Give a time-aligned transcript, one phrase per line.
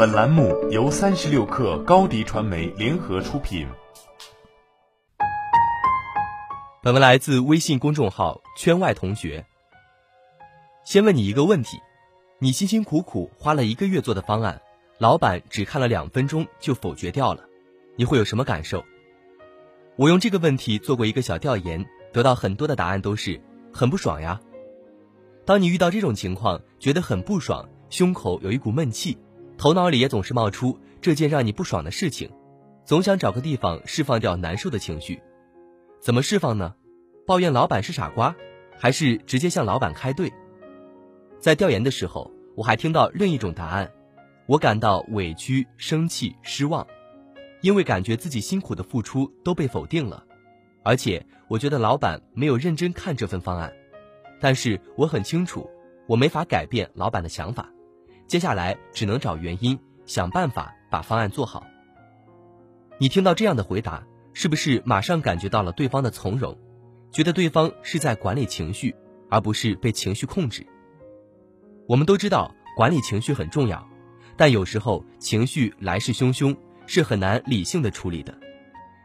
[0.00, 3.68] 本栏目由三十六氪高低传媒联合出品。
[6.82, 9.44] 本文来自微信公众号“圈外同学”。
[10.86, 11.78] 先问你一个问题：
[12.38, 14.58] 你辛辛苦苦花了一个月做的方案，
[14.96, 17.44] 老板只看了两分钟就否决掉了，
[17.96, 18.82] 你会有什么感受？
[19.96, 23.38] 我用这个问题做过一个小调研，得到很多的答案都是
[23.70, 24.40] 很不爽呀。
[25.44, 29.18] 当你遇到这种情况，觉得很不爽，胸口有一股闷气，
[29.60, 32.30] 头脑里也总是冒出这件让你不爽的事情，
[32.86, 35.20] 总想找个地方释放掉难受的情绪。
[36.00, 36.74] 怎么释放呢？
[37.26, 38.34] 抱怨老板是傻瓜，
[38.78, 40.32] 还是直接向老板开怼？
[41.40, 43.92] 在调研的时候，我还听到另一种答案，
[44.46, 46.86] 我感到委屈、生气、失望，
[47.60, 50.24] 因为感觉自己辛苦的付出都被否定了，
[50.82, 53.70] 而且我觉得老板没有认真看这份方案。
[54.40, 55.68] 但是我很清楚，
[56.06, 57.68] 我没法改变老板的想法，
[58.30, 59.76] 接下来只能找原因，
[60.06, 61.66] 想办法把方案做好。
[62.96, 66.56] 你听到这样的回答，是不是马上感觉到了对方的从容，
[67.10, 68.94] 觉得对方是在管理情绪，
[69.28, 70.64] 而不是被情绪控制？
[71.88, 73.84] 我们都知道管理情绪很重要，
[74.36, 78.32] 但有时候情绪来势汹汹，是很难理性的处理的。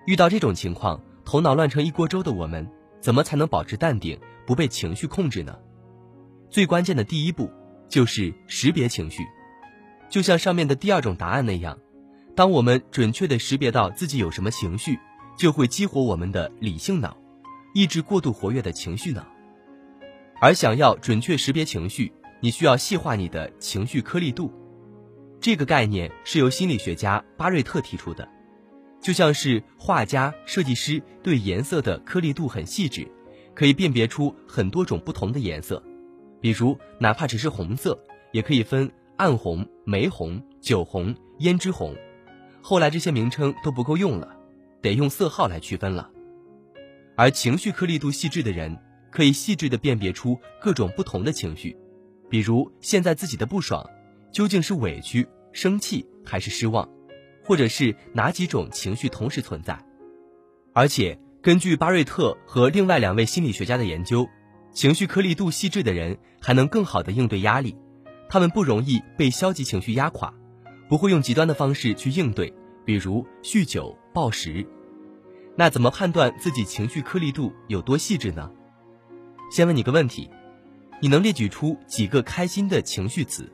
[0.06, 2.70] 遇到这种情况，头脑乱成一锅粥的我们，
[3.02, 4.20] 怎么才能保持淡定？
[4.46, 5.58] 不被情绪控制呢？
[6.52, 7.50] 最关键的第一步
[7.88, 9.24] 就是识别情绪，
[10.10, 11.78] 就像上面的第二种答案那样，
[12.36, 15.00] 当我们准确的识别到自己有什么情绪，
[15.38, 17.18] 就会激活我们的理性脑，
[17.74, 19.26] 抑制过度活跃的情绪脑。
[20.42, 24.52] 而想要准确识别情绪，你需要细化你的情绪颗粒度。
[25.40, 28.28] 这个概念是由心理学家巴瑞特提出的，
[29.02, 33.10] 就像是画家、设计师对颜色的颗粒度很细致。
[33.54, 35.82] 可以辨别出很多种不同的颜色，
[36.46, 38.00] 比如哪怕只是红色，
[38.32, 41.96] 也可以分暗红、玫红、酒红、胭脂红。
[42.62, 44.38] 后来这些名称都不够用了，
[44.80, 46.08] 得用色号来区分了。
[47.16, 48.78] 而情绪颗粒度细致的人，
[49.10, 51.76] 可以细致的辨别出各种不同的情绪，
[52.30, 53.84] 比如现在自己的不爽，
[54.32, 56.88] 究竟是委屈、生气还是失望，
[57.44, 59.84] 或者是哪几种情绪同时存在，
[60.76, 61.20] 而且。
[61.42, 64.28] 根据巴瑞特和另外两位心理学家的研究，
[64.76, 67.78] 情绪颗粒度细致的人还能更好的应对压力，
[68.28, 70.34] 他们不容易被消极情绪压垮，
[70.90, 72.54] 不会用极端的方式去应对，
[72.84, 74.68] 比如酗酒、暴食。
[75.56, 78.52] 那怎么判断自己情绪颗粒度有多细致呢？
[79.50, 80.30] 先问你个问题，
[81.02, 83.50] 你能列举出几个开心的情绪词？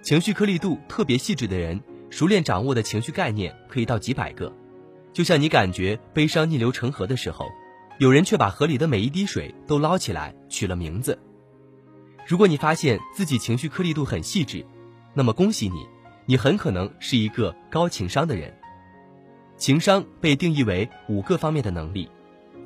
[0.00, 4.52] 情绪颗粒度特别细致的人，熟练掌握的情绪概念可以到几百个。
[5.12, 7.48] 就像你感觉悲伤逆流成河的时候，
[7.98, 11.18] 有人却把河里的每一滴水都捞起来取了名字。
[12.26, 14.64] 如果你发现自己情绪颗粒度很细致，
[15.14, 15.86] 那么恭喜你，
[16.26, 18.52] 你很可能是一个高情商的人。
[19.56, 22.10] 情商被定义为五个方面的能力：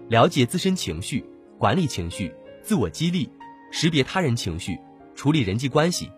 [0.08, 1.24] 了解自身情绪、
[1.58, 3.30] 管理情绪、自我激励、
[3.70, 4.76] 识别他人情绪、
[5.14, 6.10] 处理人际关系。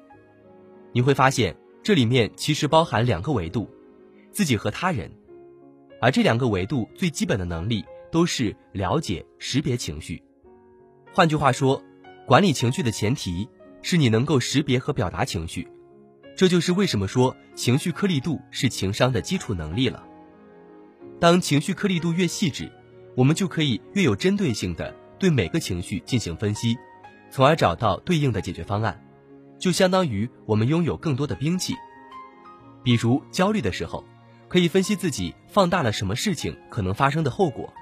[0.92, 3.68] 你会发现，这里面其实包含两个维度：
[4.30, 5.10] 自己和他人。
[6.00, 10.22] 而这两个维度最基本的能力都是了解、识别情绪。
[11.12, 11.82] 换句话说，
[12.26, 13.48] 管理情绪的前提
[13.80, 15.66] 是你能够识别和表达情绪。
[16.36, 20.04] 这就是为什么说情绪颗粒度是情商的基础能力了。
[21.18, 22.70] 当情绪颗粒度越细致，
[23.16, 26.76] 我们就可以越有针对性的对每个情绪进行分析，
[27.30, 29.04] 从而找到对应的解决方案。
[29.58, 31.74] 就相当于我们拥有更多的兵器。
[32.84, 34.04] 比如焦虑的时候。
[34.48, 37.72] 可以分析自己放大了什么事情可能发生的后果，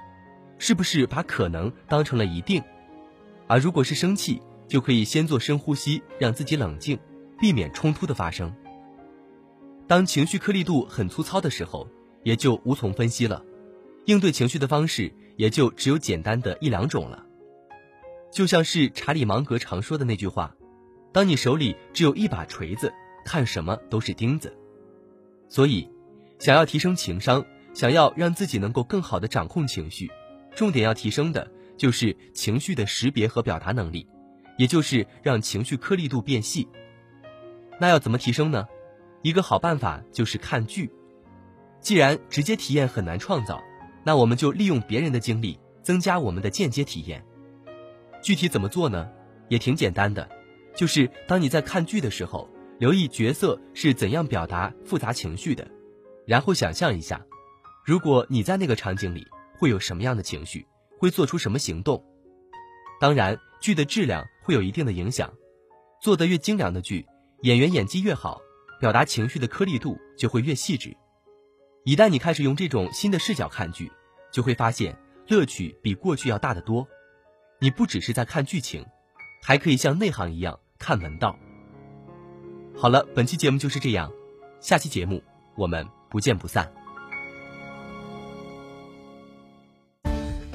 [0.63, 2.61] 是不是把可能当成了一定？
[3.47, 6.99] 而如果是生气，就可以先做深呼吸，让自己冷静，
[7.39, 8.53] 避免冲突的发生。
[9.87, 11.87] 当情绪颗粒度很粗糙的时候，
[12.21, 13.43] 也就无从分析了，
[14.05, 17.25] 应对情绪的方式也就只有简单的一两种了。
[18.31, 20.55] 就像是查理芒格常说的那句话
[21.11, 22.93] ：“当你手里只有一把锤子，
[23.25, 24.55] 看什么都是钉子。”
[25.49, 25.89] 所以。
[26.37, 30.09] 想要提升情商，想要让自己能够更好的掌控情绪，
[30.61, 34.07] 重点要提升的就是情绪的识别和表达能力，
[34.59, 36.67] 也就是让情绪颗粒度变细。
[37.79, 38.67] 那要怎么提升呢？
[39.23, 40.91] 一个好办法就是看剧。
[41.79, 43.59] 既然直接体验很难创造，
[44.03, 47.25] 那我们就利用别人的经历，增加我们的间接体验。
[48.21, 49.09] 具体怎么做呢？
[49.49, 50.29] 也挺简单的，
[50.75, 52.47] 就是当你在看剧的时候，
[52.77, 55.67] 留意角色是怎样表达复杂情绪的。
[56.27, 57.25] 然后想象一下，
[57.83, 59.25] 如果你在那个场景里，
[59.61, 60.65] 会有什么样的情绪，
[60.97, 62.03] 会做出什么行动？
[62.99, 65.31] 当然，剧的质量会有一定的影响。
[66.01, 67.05] 做得越精良的剧，
[67.43, 68.41] 演员演技越好，
[68.79, 70.97] 表达情绪的颗粒度就会越细致。
[71.85, 73.91] 一旦你开始用这种新的视角看剧，
[74.31, 74.97] 就会发现
[75.27, 76.87] 乐趣比过去要大得多。
[77.59, 78.83] 你不只是在看剧情，
[79.43, 81.37] 还可以像内行一样看门道。
[82.75, 84.11] 好了，本期节目就是这样，
[84.59, 85.21] 下期节目
[85.55, 86.80] 我们不见不散。